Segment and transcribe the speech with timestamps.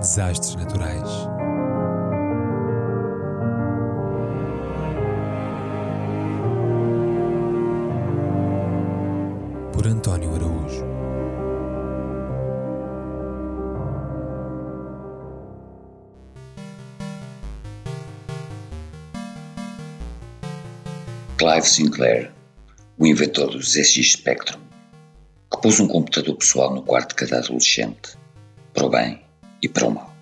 [0.00, 1.08] Desastres naturais.
[9.72, 10.84] Por António Araújo.
[21.38, 22.32] Clive Sinclair,
[22.98, 24.60] o inventor do ZX Spectrum,
[25.50, 28.16] que pôs um computador pessoal no quarto de cada adolescente,
[28.74, 29.25] para o bem
[29.66, 30.14] e para o mal.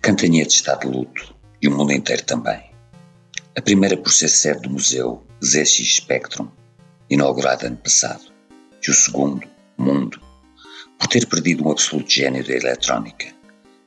[0.00, 2.60] Cantanhete está de luto e o mundo inteiro também.
[3.56, 6.48] A primeira por ser sede do museu ZX Spectrum,
[7.08, 8.24] inaugurado ano passado,
[8.84, 9.46] e o segundo,
[9.78, 10.20] Mundo,
[10.98, 13.26] por ter perdido um absoluto gênio da eletrónica,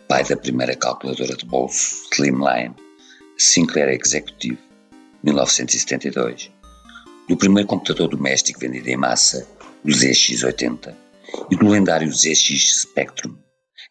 [0.07, 2.75] pai da primeira calculadora de bolso, Slimline,
[3.37, 4.59] Sinclair Executive,
[5.23, 6.51] 1972,
[7.27, 9.47] do primeiro computador doméstico vendido em massa,
[9.83, 10.95] o ZX80,
[11.51, 13.35] e do lendário ZX Spectrum,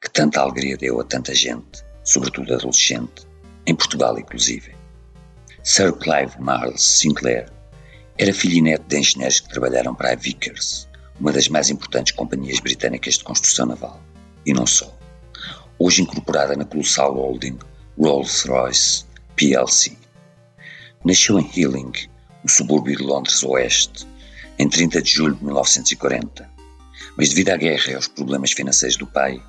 [0.05, 3.27] que tanta alegria deu a tanta gente, sobretudo adolescente,
[3.67, 4.75] em Portugal inclusive.
[5.63, 7.51] Sir Clive Marles Sinclair
[8.19, 10.87] era filho e neto de engenheiros que trabalharam para a Vickers,
[11.19, 13.99] uma das mais importantes companhias britânicas de construção naval,
[14.45, 14.95] e não só.
[15.79, 17.59] Hoje incorporada na colossal holding
[17.99, 19.97] Rolls-Royce plc.
[21.03, 21.93] Nasceu em Ealing,
[22.43, 24.07] no subúrbio de Londres Oeste,
[24.59, 26.51] em 30 de julho de 1940,
[27.17, 29.43] mas devido à guerra e aos problemas financeiros do pai,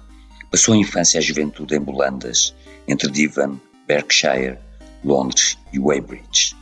[0.56, 2.56] passou a infância e a juventude em Bolandas,
[2.88, 4.58] entre Devon, Berkshire,
[5.04, 6.56] Londres e Weybridge,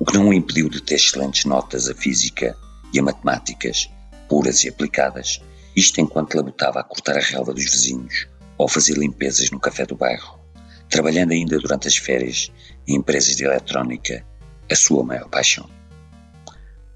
[0.00, 2.56] o que não o impediu de ter excelentes notas a física
[2.90, 3.90] e a matemáticas,
[4.30, 5.42] puras e aplicadas,
[5.76, 9.94] isto enquanto labutava a cortar a relva dos vizinhos ou fazer limpezas no café do
[9.94, 10.40] bairro,
[10.88, 12.50] trabalhando ainda durante as férias
[12.88, 14.24] em empresas de eletrónica,
[14.72, 15.68] a sua maior paixão.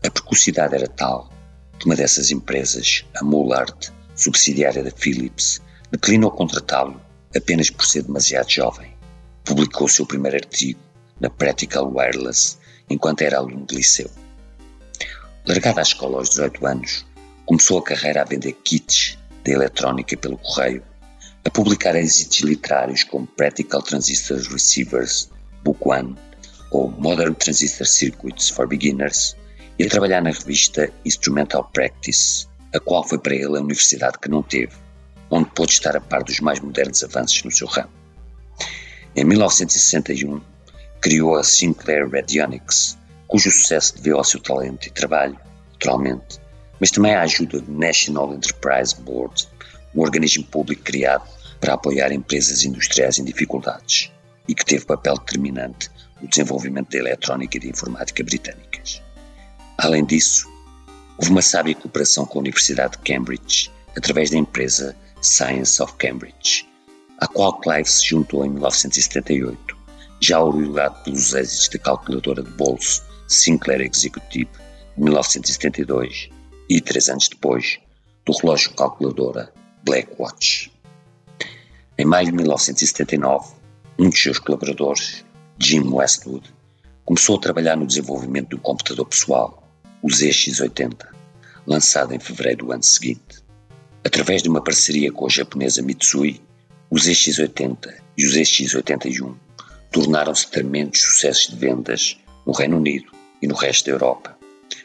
[0.02, 1.30] A precocidade era tal
[1.78, 5.60] que uma dessas empresas, a Mullard, subsidiária da Philips,
[5.90, 7.00] declinou contratá-lo
[7.34, 8.92] apenas por ser demasiado jovem.
[9.44, 10.80] Publicou o seu primeiro artigo
[11.20, 12.58] na Practical Wireless
[12.90, 14.10] enquanto era aluno de liceu.
[15.46, 17.06] Largado à escola aos 18 anos,
[17.46, 20.82] começou a carreira a vender kits de eletrónica pelo correio,
[21.44, 25.30] a publicar êxitos literários como Practical Transistor Receivers,
[25.64, 26.14] Book One
[26.70, 29.34] ou Modern Transistor Circuits for Beginners
[29.78, 34.28] e a trabalhar na revista Instrumental Practice, a qual foi para ele a universidade que
[34.28, 34.74] não teve,
[35.30, 37.90] onde pôde estar a par dos mais modernos avanços no seu ramo.
[39.14, 40.40] Em 1961,
[41.00, 42.96] criou a Sinclair Radionics,
[43.26, 45.38] cujo sucesso deveu ao seu talento e trabalho,
[45.72, 46.40] naturalmente,
[46.80, 49.48] mas também à ajuda do National Enterprise Board,
[49.94, 51.28] um organismo público criado
[51.60, 54.12] para apoiar empresas industriais em dificuldades
[54.46, 55.90] e que teve papel determinante
[56.20, 59.02] no desenvolvimento da eletrónica e da informática britânicas.
[59.76, 60.48] Além disso,
[61.16, 66.68] houve uma sábia cooperação com a Universidade de Cambridge através da empresa Science of Cambridge,
[67.18, 69.76] à qual Clive se juntou em 1978,
[70.20, 74.50] já orgulhado pelos êxitos da calculadora de bolso Sinclair Executive
[74.96, 76.30] de 1972
[76.68, 77.78] e, três anos depois,
[78.24, 79.52] do relógio calculadora
[79.84, 80.72] Blackwatch.
[81.96, 83.54] Em maio de 1979,
[83.98, 85.24] um dos seus colaboradores,
[85.58, 86.54] Jim Westwood,
[87.04, 89.66] começou a trabalhar no desenvolvimento de um computador pessoal,
[90.02, 91.08] o ZX80,
[91.66, 93.42] lançado em fevereiro do ano seguinte.
[94.08, 96.40] Através de uma parceria com a japonesa Mitsui,
[96.88, 99.36] o ZX80 e o ZX81
[99.92, 102.16] tornaram-se tremendos sucessos de vendas
[102.46, 104.38] no Reino Unido e no resto da Europa,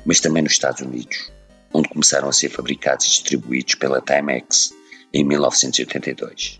[0.05, 1.31] mas também nos Estados Unidos,
[1.73, 4.73] onde começaram a ser fabricados e distribuídos pela Timex
[5.13, 6.59] em 1982.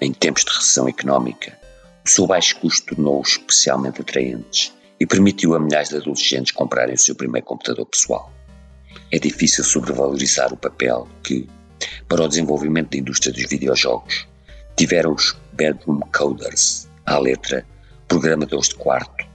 [0.00, 1.56] Em tempos de recessão económica,
[2.04, 6.98] o seu baixo custo tornou-os especialmente atraentes e permitiu a milhares de adolescentes comprarem o
[6.98, 8.32] seu primeiro computador pessoal.
[9.12, 11.48] É difícil sobrevalorizar o papel que,
[12.08, 14.26] para o desenvolvimento da indústria dos videojogos,
[14.76, 17.66] tiveram os bedroom coders, à letra,
[18.08, 19.26] programadores de quarto,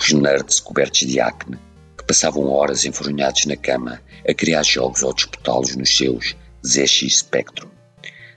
[0.00, 1.58] os nerds cobertos de acne,
[1.96, 6.36] que passavam horas enfornhados na cama a criar jogos ou disputá-los nos seus
[6.66, 7.68] ZX Spectrum,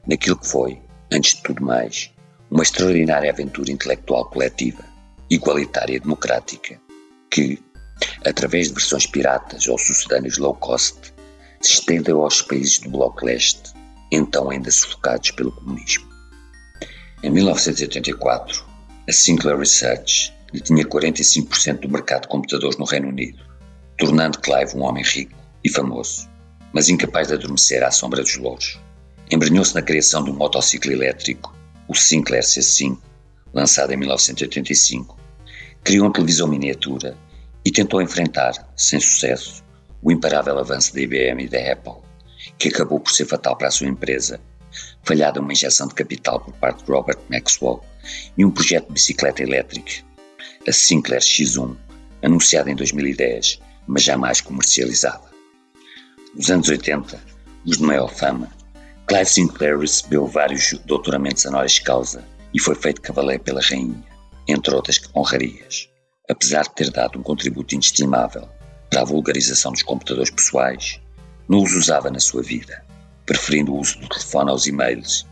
[0.08, 0.82] naquilo que foi,
[1.12, 2.12] antes de tudo mais,
[2.50, 4.84] uma extraordinária aventura intelectual coletiva,
[5.30, 6.80] igualitária e democrática,
[7.30, 7.62] que,
[8.26, 11.14] através de versões piratas ou sucedâneos low cost,
[11.62, 13.74] se estendeu aos países do Bloco Leste,
[14.12, 16.08] então ainda sufocados pelo comunismo.
[17.24, 18.64] Em 1984,
[19.08, 23.44] a Sinclair Research detinha 45% do mercado de computadores no Reino Unido,
[23.98, 26.30] tornando Clive um homem rico e famoso,
[26.72, 28.80] mas incapaz de adormecer à sombra dos louros.
[29.30, 31.54] Embrenhou-se na criação de um motociclo elétrico,
[31.88, 32.98] o Sinclair C5,
[33.54, 35.18] lançado em 1985.
[35.84, 37.18] Criou uma televisão miniatura
[37.66, 39.64] e tentou enfrentar, sem sucesso,
[40.02, 42.02] o imparável avanço da IBM e da Apple,
[42.58, 44.40] que acabou por ser fatal para a sua empresa
[45.04, 47.82] falhada uma injeção de capital por parte de Robert Maxwell
[48.38, 49.92] e um projeto de bicicleta elétrica,
[50.68, 51.76] a Sinclair X1,
[52.24, 55.28] anunciada em 2010, mas jamais comercializada.
[56.36, 57.20] Nos anos 80,
[57.66, 58.52] os de maior fama,
[59.08, 62.24] Clive Sinclair recebeu vários doutoramentos honoris causa
[62.54, 64.04] e foi feito cavaleiro pela rainha,
[64.48, 65.90] entre outras honrarias,
[66.30, 68.48] apesar de ter dado um contributo inestimável
[68.90, 71.00] para a vulgarização dos computadores pessoais,
[71.48, 72.84] não os usava na sua vida,
[73.26, 75.26] preferindo o uso do telefone aos e-mails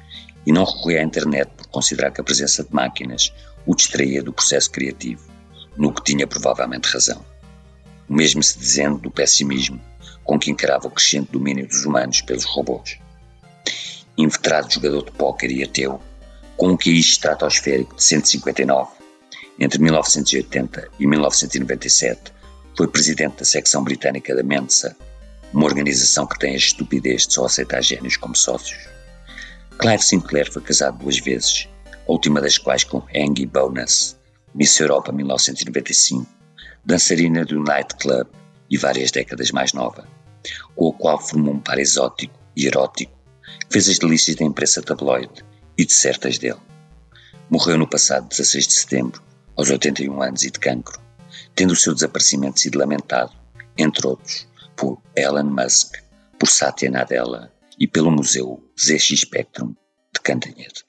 [0.46, 3.34] e não recorria à internet por considerar que a presença de máquinas
[3.66, 5.24] o distraía do processo criativo,
[5.75, 7.25] no que tinha provavelmente razão.
[8.07, 9.81] O mesmo se dizendo do pessimismo
[10.24, 12.98] com que encarava o crescente domínio dos humanos pelos robôs.
[14.18, 16.02] Inveterado jogador de póquer e ateu,
[16.57, 18.92] com um QI estratosférico de 159,
[19.60, 22.35] entre 1980 e 1997
[22.77, 24.95] foi presidente da secção britânica da Mensa,
[25.54, 28.88] uma organização que tem a estupidez de só aceitar gênios como sócios.
[29.80, 31.69] Clive Sinclair foi casado duas vezes,
[32.07, 34.18] a última das quais com Angie Bonus,
[34.54, 36.27] Miss Europa 1995,
[36.86, 38.30] dançarina do nightclub
[38.69, 40.07] e várias décadas mais nova,
[40.75, 43.13] com a qual formou um par exótico e erótico
[43.68, 45.45] que fez as delícias da imprensa tabloide
[45.78, 46.60] e de certas dele.
[47.50, 49.21] Morreu no passado 16 de setembro,
[49.56, 51.00] aos 81 anos e de cancro,
[51.56, 53.32] tendo o seu desaparecimento sido lamentado,
[53.78, 55.98] entre outros, por Elon Musk,
[56.40, 59.76] por Satya Nadella e pelo Museu ZX Spectrum
[60.14, 60.84] de Cantanhede.